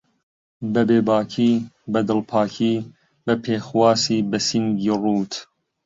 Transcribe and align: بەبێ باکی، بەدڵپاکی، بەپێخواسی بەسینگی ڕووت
بەبێ 0.73 0.99
باکی، 1.07 1.53
بەدڵپاکی، 1.91 2.75
بەپێخواسی 3.25 4.25
بەسینگی 4.29 4.93
ڕووت 5.01 5.33